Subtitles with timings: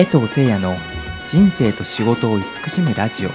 [0.00, 0.74] 江藤誠也の
[1.28, 3.30] 人生と仕事を慈しむラジオ。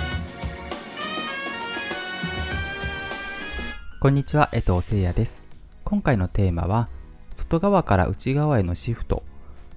[3.99, 5.45] こんにちは江藤誠也です。
[5.83, 6.89] 今回のテーマは
[7.35, 9.21] 外側から内側へのシフト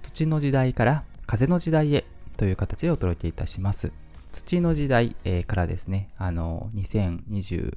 [0.00, 2.06] 土の時代から風の時代へ
[2.38, 3.92] という形でお届けいたします。
[4.32, 7.76] 土の時代、えー、からですねあの2021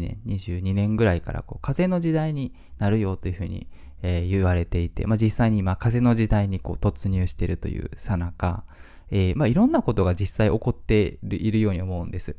[0.00, 3.68] 年22年ぐらいからこう風の時代になるよというふうに
[4.02, 8.64] えー、言われていて、まあ、実際に今風の時代にこう突入しているというさなか、
[9.10, 12.36] えー、まあ、いろんなことが実際起こっているように思うんです。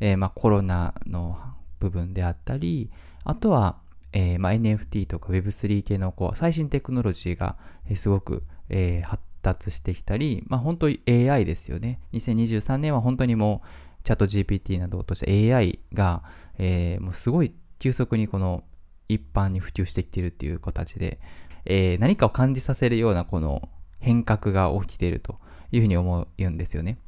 [0.00, 1.38] えー、まあ、コロナの
[1.80, 2.90] 部分であったり、
[3.24, 3.78] あとは、
[4.16, 7.56] えま NFT とか Web3 系のこう最新テクノロジーが
[7.96, 11.98] すごく、え発達してきたり、まあ、本当に AI ですよね。
[12.12, 16.22] 2023年は本当にもうチャット GPT などとした AI が、
[16.58, 18.62] えもうすごい急速にこの
[19.08, 21.18] 一般に普及してきているっていう形で、
[21.66, 23.68] えー、何かを感じさせるようなこの
[24.00, 25.38] 変革が起きていると
[25.72, 26.98] いうふうに思うんですよね。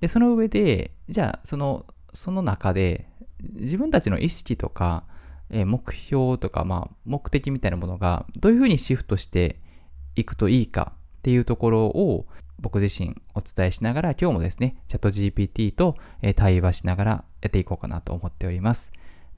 [0.00, 3.08] で、その上で、じゃあ、その、その中で、
[3.40, 5.04] 自分たちの意識とか、
[5.50, 9.60] えー、目標とか、まあ、目的みたいなものが、どういうふうにシフトして
[10.16, 12.26] いくといいかっていうところを、
[12.58, 15.96] 僕自身お伝えしながら、今日もですね、チャット GPT と
[16.36, 18.92] 対話しながらやっていこうかなと思っております。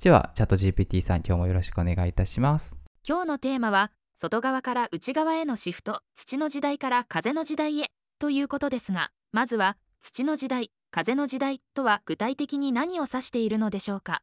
[0.04, 2.76] では、チャット GPT さん、今日もよろしくお願いいたします。
[3.08, 14.20] 今日のテーマは、外側から内側へのシフト、土の時代から風の時代へということですが、まずは、土の時代、風の時代とは具体的に何を指しているのでしょうか。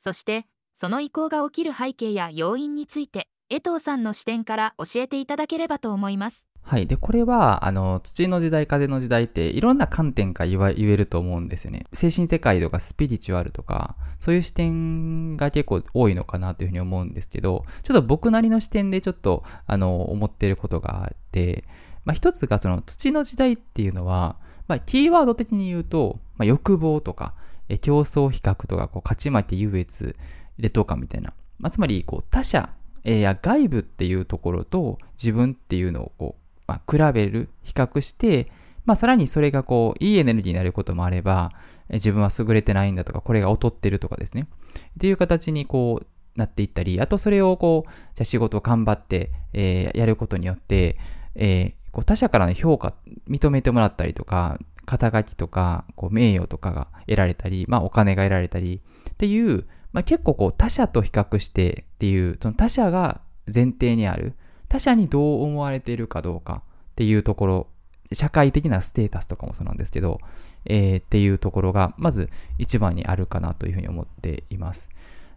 [0.00, 6.44] そして、その移行が起きる背景や要因について、江藤さんの視点から教えていただければと思います。
[6.66, 6.86] はい。
[6.86, 11.84] で、これは、あの、土の時代、風の時代って、いろんな観点から言えると思うんですよね。
[11.92, 21.64] 精神世界とかスピリチュアルとか、そういう視点が結構多いのかなというふうに思うんですけど、ちょっと僕なりの視点でちょっと、あの、思ってることがあって、
[22.06, 27.34] まあ、一つがその土の時代っていうのは、まあ、キーワード的に言うと、まあ、欲望とか、
[27.68, 30.16] え競争比較とか、こう、勝ち負け優越、
[30.56, 31.34] 劣等感みたいな。
[31.58, 32.70] まあ、つまり、こう、他者、
[33.04, 38.50] えや外部っていうところと自分っていうのをこうまあ、比べる、比較して、
[38.84, 41.52] まあ、さらにそれがこう、いいエネルギーになることもあれば、
[41.90, 44.46] 自分は優れてないんだとか、これが劣ってるとかですね。
[44.76, 50.98] っていう形にこう、なっていったり、あとそれをこう、じゃ仕事を頑張って、えー、やることによって、
[51.34, 52.94] えー、こう他者からの評価、
[53.28, 63.20] 認めてもらったりとか、肩書きとか、こう名誉とかが得られたり、まあお金が得られたりっていう、まあ結構こう他者と比較してっていう、その他者が
[63.52, 64.34] 前提にある、
[64.74, 67.66] 他者にどう思われているかどうかっていうところ、
[68.12, 70.18] 社会的なステータスとかもそうなんですけど、
[70.64, 74.90] えー、っていうところが、まず一番にあるかなというふうに思っています。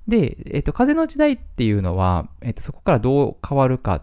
[0.08, 4.02] で、えっ、ー、と、風の時代っていうのは、えっ、ー、と、そこからどう変わるかっ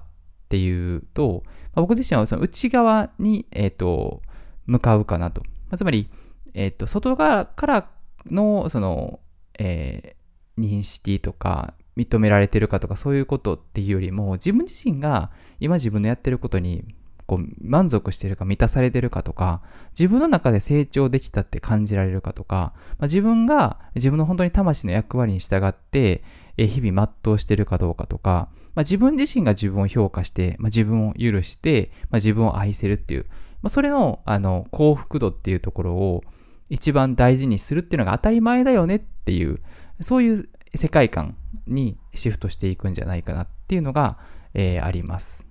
[0.50, 1.42] ていうと、
[1.74, 4.22] まあ、僕自身はその内側に、えっ、と、
[4.66, 5.40] 向かうかなと。
[5.40, 6.08] まあ、つまり、
[6.54, 7.90] えっ、と、外側から
[8.26, 9.18] の、その、
[9.58, 10.14] え
[10.56, 16.84] 認識とか、認められてるかとかそういうことっていうよりも自分自身が今自分のやってることに
[17.26, 19.62] こう満足してるか満たされてるかとか
[19.98, 26.22] 自分の中で成長できたって感じられるかとか、まあ、自分が自分の本当に魂の役割に従って
[26.56, 33.26] 日々全うしてるかどうかとか、まあ、自分自身が自分を評価して、まあ、自分を許して、ま、自分を愛せるっていう、
[33.62, 36.22] ま、それのあの幸福度っていうところを
[36.68, 39.60] 一番大事にするっていうのが当たり前だよねっていう
[40.00, 44.18] そういう世界観にシフトしていくんじゃないかなっていうのが、
[44.54, 45.46] えー、あります。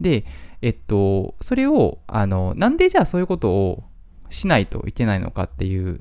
[0.00, 0.24] で、
[0.62, 3.84] えっと、それを、あの、なんでじゃあそういうことを
[4.30, 6.00] しないといけないのかっていう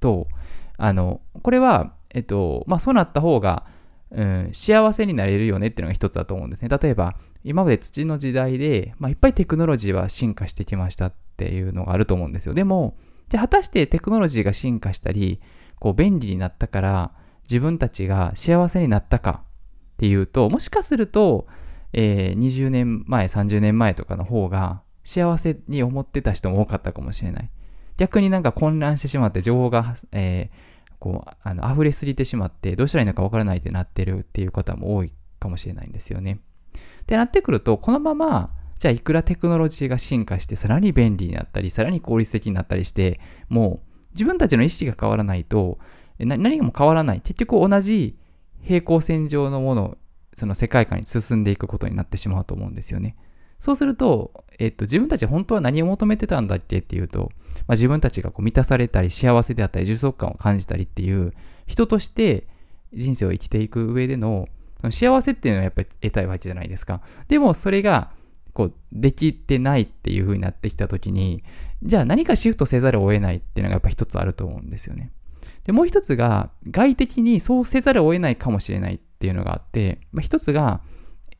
[0.00, 0.28] と、
[0.76, 3.66] あの、これは、えっと、まあ、そうなった方が、
[4.10, 6.68] うん、幸せになれるよねっていうのが一つだと思うんですね。
[6.68, 12.54] 例えば、今まで土の時代で、まあ、いっぱいテクノロジーは進化してきましたっていうのがあると思うんですよ。
[12.54, 12.96] でも、
[13.28, 15.40] じゃあ果たしてテクノロジーが進化したり、
[15.78, 17.12] こう便利になったから、
[17.50, 21.48] 自分たちが幸せになったかっていうと、もしかすると、
[21.92, 27.50] えー、20年前、30年前とかの方が幸せに思ってた人も多かったかもしれない。
[27.96, 36.38] 逆になんか混乱してしまって情報が、えー、こう、あの、溢れすぎてしまって、どうしたらいいのかわからないってなってるっていう方も多いかもしれないんですよね。
[37.02, 45.78] ってなってくると、このまま、じゃあいくらテクノロジーが進化してさらに便利になったり、さらに効率的になったりして、もう自分たちの意識が変わらないと、
[46.26, 47.20] 何も変わらない。
[47.20, 48.16] 結局同じ
[48.62, 49.98] 平行線上のもの、
[50.34, 53.16] その世界観に進んでいくことになってしまうと思うんですよね。
[53.58, 61.32] そうすると、えっと、自分たち本当は何を求めてたんだっけっていうと、まあ、自分たちがこう満たされたり、幸せであったり、充足感を感じたりっていう、
[61.66, 62.48] 人として
[62.92, 64.48] 人生を生きていく上での、
[64.90, 67.02] 幸せっていうのはやっぱり得たいわけじゃないですか。
[67.28, 68.12] でも、それが、
[68.54, 71.44] こう、できてないっていう風になってきた時に、
[71.82, 75.12] じゃあ何かシフトせざるを得ないっていうのがやっぱ一つあると思うんですよね。
[75.64, 80.80] で、もう一つが、外的にそうせざるを得ないかもしれないっていうのがあって、まあ、一つが、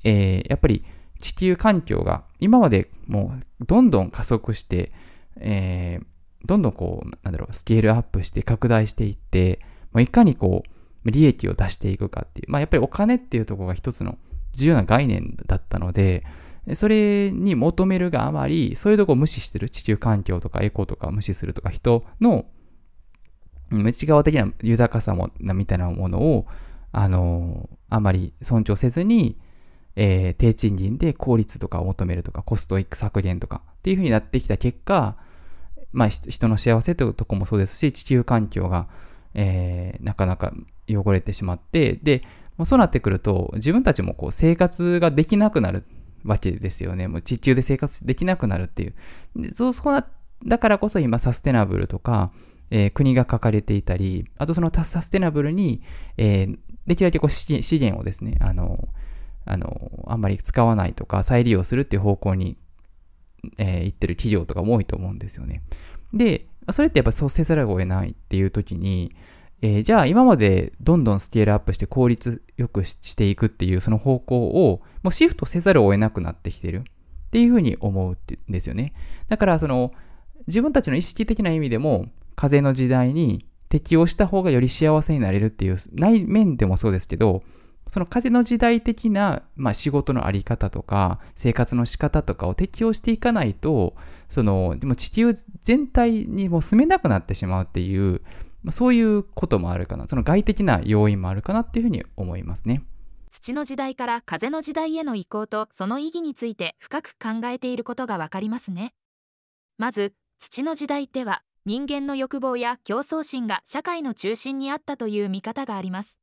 [0.04, 0.84] えー、やっぱり
[1.18, 4.92] 地球環境が今までもうどんどん加速して、
[5.36, 9.60] えー、どんどんこう、なんだろう、スケールアップして拡大していって、
[9.92, 14.18] もういかにこう、利益を出していくかっていう、まあやっぱりお金っていうところが一つの
[14.52, 16.24] 重要な概念だったので、
[16.74, 22.46] それに求めるがあまり、そういうとこを無視してる地球環境とかエコとか無視するとか人の
[23.70, 26.46] 内側的な豊かさもみたいなものを、
[26.92, 29.38] あの、あまり尊重せずに、
[29.96, 35.16] えー、低賃金で効率とかを求めるとか、コスト削減とかっていう風になってきた結果、
[35.92, 38.88] まあ、人の幸せというとこもそうですし、地球環境が、
[39.34, 40.52] えー、なかなか
[40.88, 42.22] 汚れてしまって、で、
[42.56, 45.84] もうそうなってくると、自分たちもこう生活ができなくなる
[46.24, 47.08] わけですよね。
[47.08, 49.54] もう地球で生活できなくなるっていう。
[49.54, 50.06] そうそうな、
[50.46, 52.32] だからこそ今サステナブルとか、
[52.70, 55.82] えー、国が書かれていたり、あとそのサステナブルに、
[56.16, 58.88] えー、できるだけこう資源をですね、あの、
[59.44, 62.56] あの、あんまり使わないとか、再利用するっていう方向に、
[63.58, 65.62] えー、言ってる企業とかも多いと思うんですよね。
[66.12, 69.14] で、それってやっぱそうせざるを得ないっていう時に、
[69.62, 76.82] えー、じゃあ今までどんどんスケールアップして効率よくしていくっていうその方向をもうシフトせざるを得なくなってきてるっ
[77.30, 78.94] ていうふうに思うんですよね。
[79.28, 79.92] だからその
[80.46, 82.06] 自分たちの意識的な意味でも
[82.40, 87.42] 風の時代に適応した方がより幸せになれるっていう内面でもそうですけど
[87.86, 93.96] その風の時代的な、まあ、仕事のあり方とか、生活の仕方とかを適用していかないと、
[94.28, 98.22] その、でも地球全体にもう住めなくなってしまうっていう、
[98.62, 100.06] まあ、そういうこともあるかな。
[100.06, 102.84] その外的な要因もあるかなっていうふうに思いますね。
[103.32, 108.94] 土の時代から風の時代への移行とその意義について深く考えていることがわかりますね。
[109.78, 116.18] まず、土の時代では人間の欲望や競争心が社会の中心にあったという見方があります。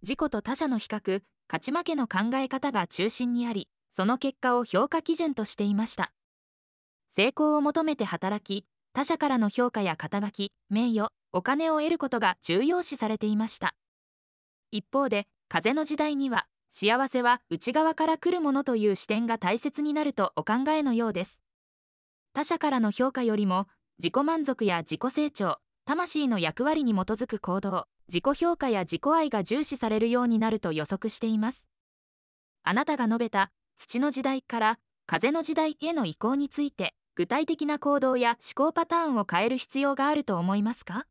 [0.00, 6.10] 自己と他者の比較勝ち負けの考え方が中心にありその結果を評価基準としていました。
[7.10, 13.74] 成功を求めて働き他者からの評価や肩書き名誉お金を得ることが重要視されていました。
[14.70, 21.38] 一方で風の時代には幸せは内側から来るものという視点が大切になるとお考えのようです。
[22.32, 23.66] 他者からの評価よりも
[23.98, 31.64] 自己満足や自己成長魂の役割に基づく行動自己評価や自己愛が重視されるようになると予測しています。
[32.62, 41.06] あなたが述べた土の時代から風の時代への移行について具体的な行動や思考パターンを変える必要があると思いますか？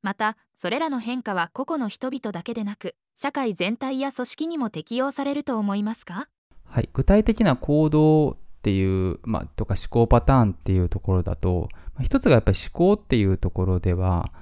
[0.00, 6.28] また、それらの変化は個々の人々だけでなく、社会全体や組織にも適用されると思いますか？
[6.64, 14.32] はい、具体的な行動っていう、まあ、とか思考パターンっていうところだと、まあ、一つがやっぱり思考っていうところでは、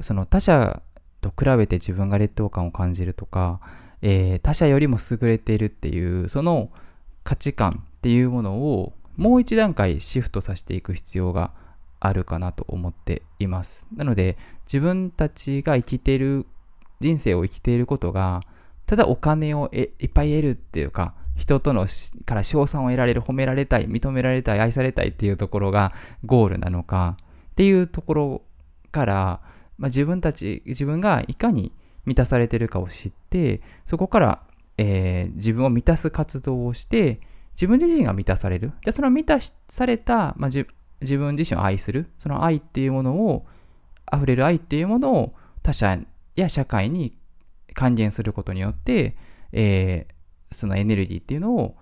[0.00, 0.82] その他者
[1.20, 3.60] と比べて自分が劣等感を感じるとか、
[4.02, 6.70] えー、他者よりも優れているっていうその
[7.24, 11.52] 価値観っていうものをもう一段階シフトさせていく必要が
[11.98, 13.86] あるかなと思っています。
[13.94, 14.36] なので
[14.66, 16.46] 自分たちが生きている
[17.00, 18.42] 人生を生きていることが
[18.84, 21.86] ただお金をいっぱい得るっていうか人との
[22.24, 25.92] から賞賛を得られる褒められたい認められたい愛されたいっていうところが
[26.24, 27.16] ゴールなのか
[27.52, 28.42] っていうところ
[28.90, 29.40] から
[29.78, 31.72] まあ、自分たち、自分がいかに
[32.04, 34.42] 満たされてるかを知って、そこから、
[34.78, 37.20] えー、自分を満たす活動をして、
[37.54, 38.72] 自分自身が満たされる。
[38.82, 40.66] じゃその満たされた、まあ、自
[41.18, 42.10] 分自身を愛する。
[42.18, 43.46] その愛っていうものを、
[44.14, 45.98] 溢れる愛っていうものを他者
[46.36, 47.16] や社会に
[47.74, 49.16] 還元することによって、
[49.52, 50.14] えー、
[50.56, 51.76] そのエネルギーっていうのを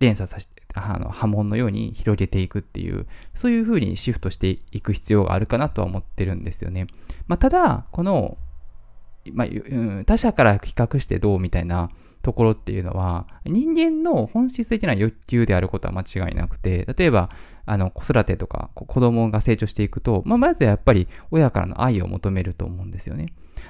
[0.00, 6.86] 連鎖させて、あの波紋のように広げていくっていう、そういうふうにシフトしていく必要があるかなとは思ってるんですよね。
[7.28, 8.38] まあ、ただ、この、
[9.32, 11.90] まあ、他者から比較してどうみたいな
[12.22, 17.28] ところっていうのは、人間の本質的な欲求であることは間違いなくて、例えば、
[17.66, 23.26] あの、子育てとか、子供が成長していくと、まあ、まずやっぱり親からの愛を求めると思うんですよね。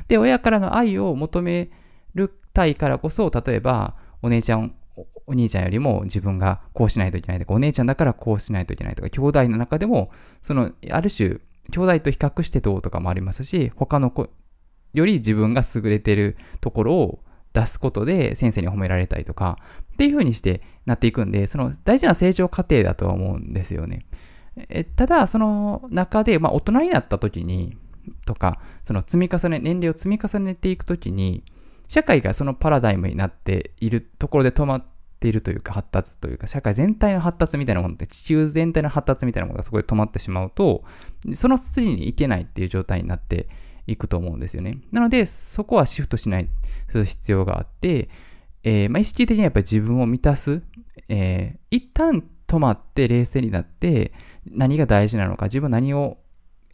[0.06, 1.70] で、親からの愛を求め
[2.14, 4.74] るたいからこそ、例えば、お姉ちゃん
[5.26, 10.10] お兄ちゃんよりも自分がこうしないといけないとか、お姉ちゃんだからこうしないといけないとか、兄弟の中でも、
[10.42, 11.38] その、ある種、
[11.70, 14.28] 兄弟と比較してどうとかもありますし、他の子
[14.92, 19.58] より自分が優れてるところを出すことで先生に褒められたりとか、
[19.94, 24.06] っていう風にしてなっていくんで、その大事な成長過程だとは思うんですよね。
[24.68, 27.76] えただ、その中で、まあ、大人になった時に、
[28.26, 31.44] とか、その積み重ね、年齢を積み重ねていく時に、
[31.90, 34.85] 社会がそのパラダイムになっているところで止まっ
[35.18, 40.85] ているというか発達というか社会全体の発達みたいなものって地球全体の発達みたいなものがそこで止まってしまうと
[41.32, 43.49] その次に行けないっていう状態になって
[43.88, 44.78] いくと思うんですよね。
[44.92, 46.49] なのでそこはシフトしない
[46.88, 48.09] する必要があって
[48.62, 50.62] えー、まあ、意識的にはやっぱり自分を満たす、
[51.09, 54.12] えー、一旦止まって冷静になって
[54.47, 56.18] 何が大事なのか自分は何を、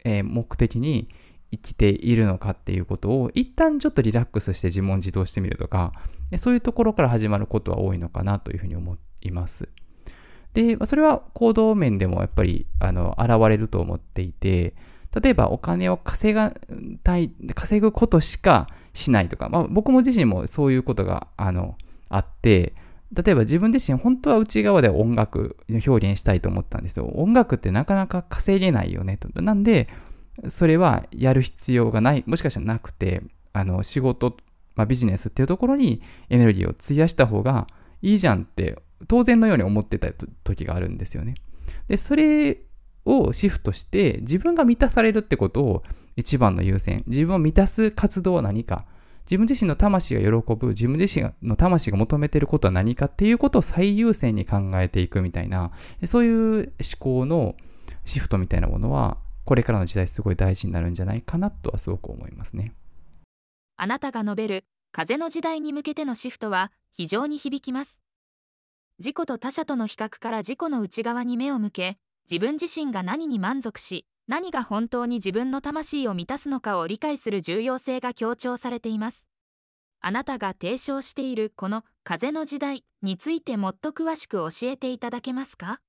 [0.03, 1.09] えー、目的に
[1.51, 5.93] 生きているのかっていうことを一旦ちょっとリラックスして自問自答してみるとか
[6.37, 9.69] そういうところから始まることは多いのかなというふうに思います。
[10.53, 14.75] で、それは行動面でもやっぱりあの現れると思っていて
[15.21, 16.53] 例えばお金を稼が
[17.03, 21.77] たい稼ぐことしかしないとか、まあ、僕も自身もそういうことがあの
[22.09, 22.73] あって
[23.13, 29.87] 例えば自分自身本当は内側で音楽の表現したいと思ったんですよ音楽ってなかなか稼げないよねとなんで
[30.47, 34.37] それはやる必要がないもしかしたらなくてあの仕事、
[34.75, 37.67] まあ、ビジネスっていうところにエネルギーを費やした方が
[38.01, 38.77] いいじゃんって
[39.07, 40.11] 当然のように思ってた
[40.43, 41.35] 時があるんですよね。
[41.87, 42.59] でそれ
[43.05, 45.83] をシフトして自分が満たされるってことを
[46.15, 47.03] 一番の優先。
[47.07, 48.85] 自分を満たす活動は何か。
[49.25, 55.71] 自分自身の魂が喜ぶ、自分自身の魂が求めてることは何かっていうことを最優先に考えていくみたいな、
[56.05, 57.55] そういう思考の
[58.05, 62.75] シフトみたいなものは、これからの時代すごい大事になるんじゃないかなとはすごく思いますね。
[63.77, 67.97] あなたが述べる風の時代に向けてのシフトは非常に響きます。
[68.99, 71.97] 自己と他者との比較から自己の内側に目を向け、
[72.29, 79.25] 自分自身が何に満足し、何が本当に自分の魂を満たすのかを理解する重要性が強調されています。
[80.01, 85.79] あなたが提唱しているこの風の時代についてもっと詳しく教えていただけますか？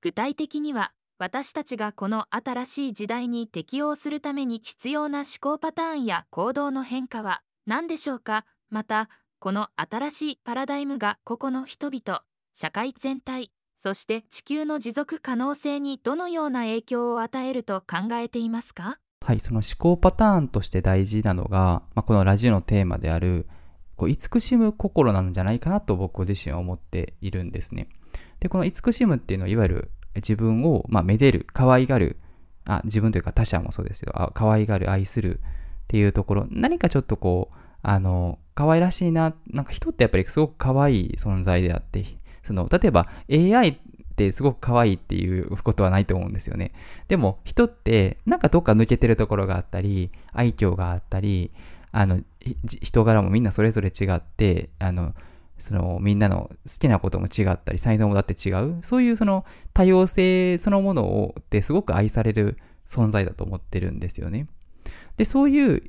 [0.00, 0.92] 具体的には
[1.24, 8.44] 私たちがこの新しい時代に適応するために必要な思考パターンや行動の変化は何でしょうか？
[8.68, 12.20] またこの新しいパラダイムが個々の人々
[12.52, 18.98] 社会全体そして地球の持続可能性にどのような影響を与えると考えていますか？
[19.22, 23.48] はい、その思考パターンとして大事なのが、まあ、このラジオのテーマである、
[23.96, 27.88] こう慈しむ心なんじゃないかなと僕自身は思っているんですね。
[28.40, 32.18] で、この慈しむっていうのは、いわゆる自分を、まあ、めでる、可愛がる、
[32.66, 42.04] あ、自分というか他者もそうですけど、あ可愛がる、愛するっていうところ、何かちょっとこう、あの、可愛らしいな、なんか人ってやっぱりすごく可愛い存在であって、
[42.42, 43.76] その、例えば AI っ
[44.16, 46.72] てすごく可愛いっていうことはないと思うんですよね。
[47.08, 51.50] でも人ってなんかどっか抜けてるところがあったり、愛嬌があったり、
[51.90, 52.20] あの、
[52.82, 55.14] 人柄もみんなそれぞれ違って、あの、
[55.64, 58.78] そのみんなの好きなことも違ったり、才能もだって違う。
[58.82, 64.46] そういうその多様性そのものをってすごく愛される存在だと思ってるんですよね。
[65.16, 65.82] で、そういう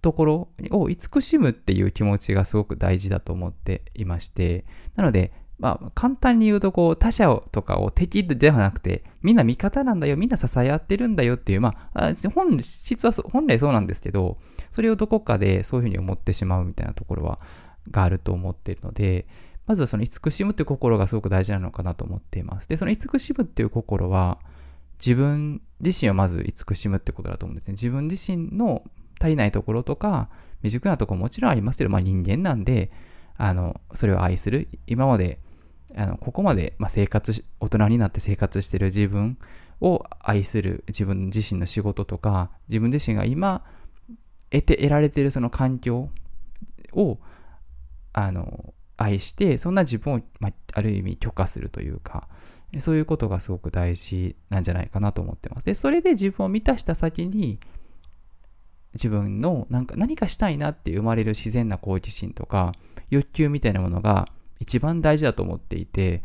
[0.00, 4.64] ところを慈しむっていう気持ちがすごく大事だと思っていまして、
[4.96, 14.38] なので、まあ、簡単に言うと、こう、他者とかを敵ではなくて、みんな味方なんだよ、みんな支え合ってるんだよっていう、まあ、本質は本来そうなんですけど、
[14.72, 17.40] それをどこかでそういうふうに思ってしまうみたいなところは、
[17.90, 19.26] があると思っているので、
[19.66, 22.68] まずはその慈しむっていう心がすごく大事なのかなと思っています。
[22.68, 24.38] で、その慈しむっていう心は、
[24.98, 27.72] 自分自身をまず慈しむってことだと思うんですね。
[27.72, 28.82] 自分自身の
[29.20, 30.28] 足りないところとか、
[30.58, 32.90] 未熟なところももちろんありますけど、まあ人間なんで、
[33.36, 34.68] あの、それを愛する。
[34.86, 35.40] 今まで
[35.96, 39.38] あのここまで、まあ、生活大人になって生活してる自分
[39.80, 43.64] を愛する自分自身の仕事とか自分自身が今
[44.50, 46.10] 得て得られてるその環境
[46.92, 47.18] を
[48.12, 52.28] あの愛してそんな自分を、まあ、ある意味許可するというか
[52.78, 55.66] そういうことがすごく大事なんじゃないかなと思ってます。
[55.66, 57.58] でそれで自分を満たした先に
[58.94, 62.72] 自分のなんか何かしたいなって生まれる自然な好奇心とか
[63.10, 64.28] 欲求みたいなものが
[64.60, 66.22] 一番大事だと思っていて、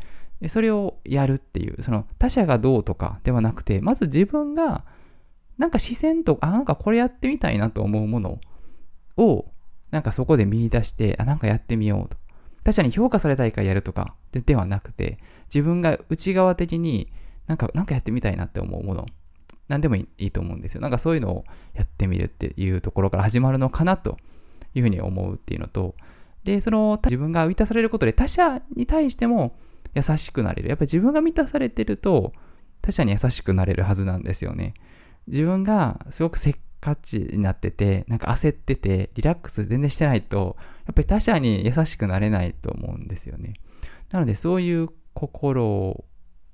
[0.48, 4.84] それをやるっていう、その他者がどうとかではなくて、まず自分が
[5.58, 8.40] なんか視線と、あ、なんかこれやってみたいなと思うもの
[9.18, 9.46] を、
[9.96, 12.18] なんかそこで見出して、あ、なんかやってみようと。
[12.66, 17.14] 他者に評価されたいからやるとかではなくて、自分が内側的に
[17.48, 19.06] なんか、なんかやってみたいなって思うもの、
[19.70, 20.82] 何でもいいと思うんですよ。
[20.82, 24.18] なんかそういうのをやってみるっていうところから始まるのかなと
[24.74, 25.96] いうふうに思うっていうのと、
[26.44, 29.56] で、その自分が満たされることで他者に対しても
[29.94, 30.68] 優しくなれる。
[30.68, 32.34] やっぱり自分が満たされてると
[32.82, 34.74] 他者に優しくなれるはずなんですよね。
[35.28, 43.56] 自分がすごくせっかちになってて、なんか焦ってて、リラックス全然してないと、やっぱり他者に優しくなれないと思うんですよね。
[44.12, 46.06] なのでそういう心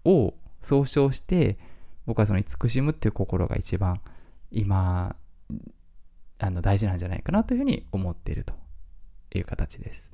[0.05, 1.57] を総称して、
[2.05, 3.99] 僕はその慈しむっていう心が一番
[4.51, 5.15] 今、
[6.39, 8.53] あの大事なんじゃないかなというふうに思っていると
[9.35, 10.09] いう形です。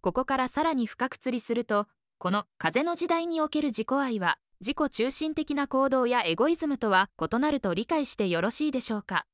[0.00, 1.86] ここからさらに深く釣りすると、
[2.18, 9.26] この風の時代における自己愛は、自己中心的な行動やエゴイズムとは異なると理解してよろしいでしょうか？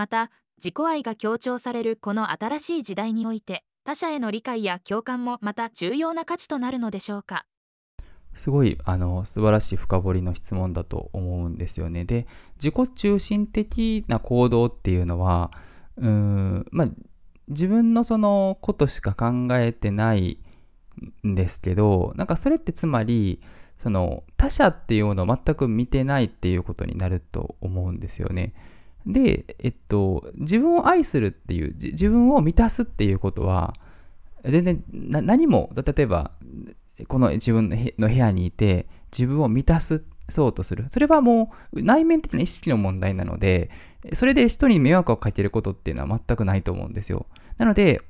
[0.00, 7.44] また、自己愛が強調されるこの新しい時代において、他者への理解や共感もまた重要な価値となるのでしょうか？
[8.32, 12.06] すごい、あの、素晴らしい深掘りの質問だと思うんですよね。
[12.06, 12.26] で、
[12.56, 15.50] 自己中心的な行動っていうのは、
[15.98, 16.88] うーん、まあ、
[17.48, 20.40] 自分のそのことしか考えてない
[21.26, 23.42] んですけど、なんかそれってつまり、
[23.76, 28.54] その他者っていうのを全く見てないっていうことになると思うんですよね。
[29.06, 33.74] で、えっと、自分を愛するっていう、自分を満たすっていうことは、
[34.44, 36.32] 全然何も、例えば、
[37.08, 40.86] この自分の部屋にいて、自分を満たすそうとする。
[40.90, 43.70] それはもう内面的な意識の問題なので、
[44.14, 47.26] それで人に迷惑をかけることっていうのは全くないと思うんですよ。
[47.58, 48.02] なので、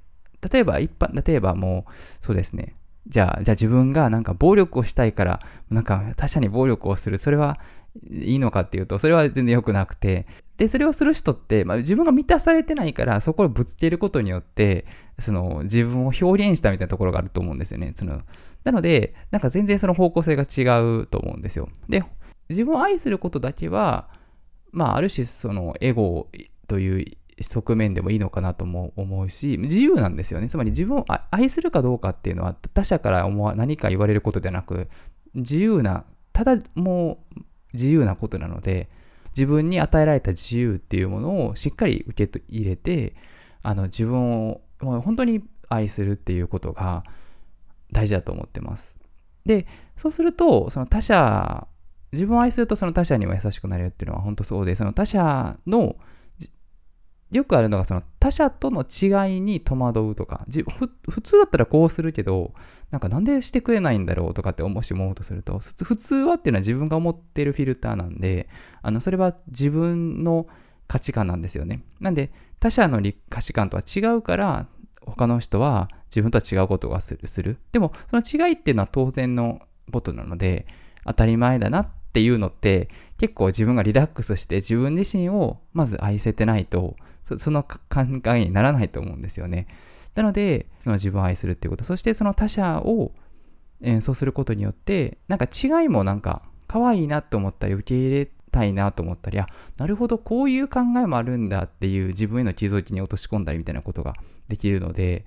[0.51, 2.75] 例えば一般、例えばもう、そうですね。
[3.09, 7.19] じゃあ、じゃあ自分がなんか暴力をしたいから、なんか他者に暴力をする。
[7.19, 7.59] それは
[8.11, 10.27] いいのかっていうと、それは全然良くなくて、
[10.61, 14.85] で、それをする人って、まあ、自分が満たされてないから、そこをぶつけることによって、
[15.19, 17.95] その、自分を表現したみたいなところがあると思うんですよね。
[17.97, 18.21] その、
[18.63, 21.71] なので、なんか全然その方向性が違うと思うんですよ。
[21.89, 22.05] で、
[22.51, 24.11] 自分を愛することだけは、
[24.71, 26.29] まあ、ある種、その、エゴ
[26.69, 30.49] という側面でもいいのかなとも思うし、自由なんですよね。
[30.51, 34.91] つまり自分を愛するかどうかっていうのは、他者から思わ何か言われることではなく、
[35.33, 37.41] 自由な、ただもう
[37.73, 38.91] 自由なことなので、
[39.31, 43.15] 自分に与えられた自由っていうものをしっかり受け入れて、
[43.63, 47.05] あの自分をもう本当に愛するっていうことが
[47.93, 48.97] 大事だと思ってます。
[49.45, 51.67] で、そうすると、その他者、
[52.13, 55.97] 自分を愛するとその他者にも優しくなれるっていうのは本当そうで、その他者の
[57.31, 60.45] よくあるのがその他者との違いに戸惑うとか、
[61.09, 62.53] 普通だったらこうするけど、
[62.91, 68.49] なんかなんでしてくれないんだろうとかってもし思うとすると、普通はっていうのは自分が思ってるフィルターなんで、
[68.83, 70.47] あの、それは自分の
[70.89, 71.83] 価値観なんですよね。
[72.01, 74.67] なんで、他者の価値観とは違うから、
[75.03, 77.27] 他の人は自分とは違うことがする。
[77.27, 79.63] するでも、その違いっていうのは当然の
[79.93, 80.67] ことなので、
[81.07, 86.97] 当たり前だなっていうのって、結構自分がリラックスして自分自身をまず愛せてないと、
[87.39, 87.79] その考
[88.35, 89.69] えにならないと思うんですよね。
[90.15, 93.13] なので、その自分を愛するっていうこと、そしてその他者を
[93.81, 99.47] 演奏することによって、なんか違いもなんか可愛いなと思ったり、受け入れたいなと思ったり、あ、
[99.77, 104.15] なるほど、こういう考えもあるんだっていう自分への気づきに落とし込んだりみたいなことが
[104.49, 105.25] できるので、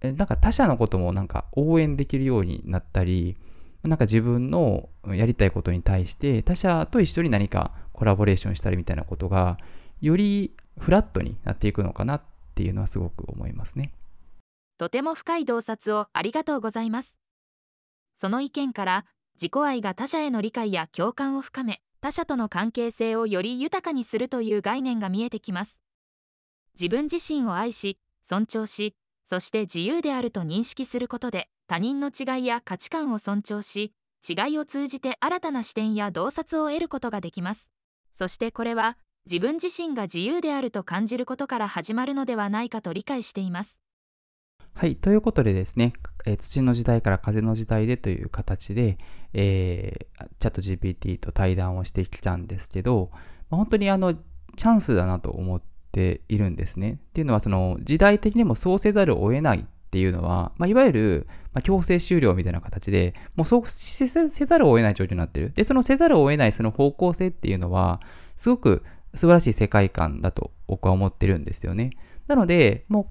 [0.00, 3.36] なんか他者のこともなんか応援できるようになったり、
[3.82, 9.58] なんか自分のやりたいことに対して他者と一緒に何かコラボレーションしたりみたいなことが
[10.00, 12.22] よりフラットになっていくのかなっ
[12.54, 13.90] っていうのはすごく思いますね。
[14.78, 17.16] とても深い洞察をありがとうございます。
[18.16, 25.76] その意見から自己愛が他者への理解や共感を深め、他者との関係性をより豊かにするという概念が見えてきます。
[26.74, 28.94] 自分自身を愛し、尊重し、
[29.26, 33.92] そして自由であると認識することで、他人の違いや価値観を尊重し、
[34.28, 37.68] 違いを通じて新たな視点や洞察を得ることができます。
[38.14, 43.78] そしてこれは、自分自身が自由であると感じることから始まるのではないかと理解しています。
[44.74, 44.96] はい。
[44.96, 45.94] ということでですね、
[46.26, 48.98] えー、土の時代から風の時代でという形で、
[49.32, 53.08] えー、チャット GPT と対談をしてきたんですけど、
[53.48, 56.98] まあ、本当にあの、チャンスだなと思っているんですね。
[57.00, 65.52] っていうのは、その、時代的にもそうせざるを得ないっていうのは、まあ、いわゆる、まあ、強制終了みたいな形で、もうそうせざるを得ない状況になってる。
[65.54, 68.02] で、そのせざるを得ないその方向性っていうのは、
[68.36, 68.84] すごく
[69.14, 71.90] 素晴らしい世界観だと僕は思ってるんですよね。
[72.26, 73.06] なので、もう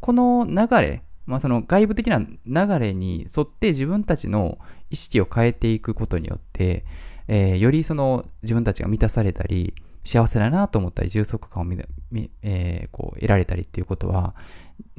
[0.00, 4.58] この流れ、まあ、その外部的な流れに沿って自分たちの
[4.90, 6.84] 意識を変えていくことによって、
[7.26, 11.66] えー、よりその自分たちが満たされたり、幸せだなと思ったり、充足感を
[12.42, 14.34] えー、こう得られたりっていうことは、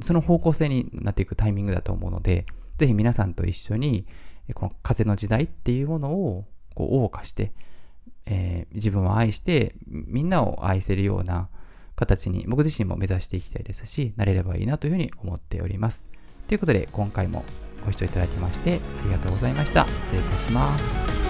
[0.00, 2.46] その方向性になっていくタイミングだと思うので、
[2.78, 4.06] ぜひ皆さんと一緒に、
[4.54, 6.44] この風の時代っていうものを
[6.74, 7.52] こう謳歌して、
[8.26, 11.48] えー、自分を愛して、みんなを愛せるような
[11.96, 16.08] 形に僕自身も目指していきたいですし、なれればいいなというふうに思っております。
[16.48, 17.44] ということで、今回も
[17.84, 19.86] ご視聴いただきましてありがとうございました。
[19.86, 21.29] 失礼いたします。